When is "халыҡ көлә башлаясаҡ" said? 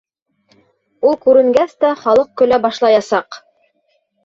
2.01-3.41